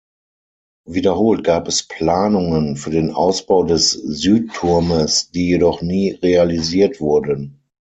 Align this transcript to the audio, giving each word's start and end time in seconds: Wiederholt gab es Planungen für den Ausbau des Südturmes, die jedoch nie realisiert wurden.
Wiederholt 0.87 1.43
gab 1.43 1.67
es 1.67 1.87
Planungen 1.87 2.75
für 2.75 2.89
den 2.89 3.11
Ausbau 3.11 3.61
des 3.65 3.91
Südturmes, 3.91 5.29
die 5.29 5.49
jedoch 5.49 5.83
nie 5.83 6.09
realisiert 6.23 6.99
wurden. 6.99 7.61